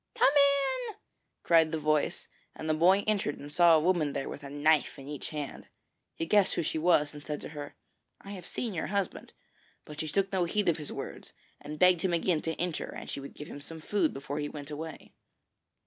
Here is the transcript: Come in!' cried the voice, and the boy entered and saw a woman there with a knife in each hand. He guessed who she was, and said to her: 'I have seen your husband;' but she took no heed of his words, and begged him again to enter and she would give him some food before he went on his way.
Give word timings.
Come 0.15 0.33
in!' 0.35 0.95
cried 1.43 1.71
the 1.71 1.77
voice, 1.77 2.27
and 2.55 2.67
the 2.67 2.73
boy 2.73 3.03
entered 3.05 3.37
and 3.37 3.51
saw 3.51 3.75
a 3.75 3.79
woman 3.79 4.13
there 4.13 4.27
with 4.27 4.41
a 4.43 4.49
knife 4.49 4.97
in 4.97 5.07
each 5.07 5.29
hand. 5.29 5.67
He 6.15 6.25
guessed 6.25 6.55
who 6.55 6.63
she 6.63 6.79
was, 6.79 7.13
and 7.13 7.23
said 7.23 7.39
to 7.41 7.49
her: 7.49 7.75
'I 8.21 8.31
have 8.31 8.47
seen 8.47 8.73
your 8.73 8.87
husband;' 8.87 9.31
but 9.85 9.99
she 9.99 10.07
took 10.07 10.31
no 10.33 10.45
heed 10.45 10.69
of 10.69 10.77
his 10.77 10.91
words, 10.91 11.33
and 11.59 11.77
begged 11.77 12.01
him 12.01 12.13
again 12.13 12.41
to 12.41 12.55
enter 12.55 12.89
and 12.89 13.11
she 13.11 13.19
would 13.19 13.35
give 13.35 13.47
him 13.47 13.61
some 13.61 13.79
food 13.79 14.11
before 14.11 14.39
he 14.39 14.49
went 14.49 14.71
on 14.71 14.75
his 14.75 14.79
way. 14.79 15.13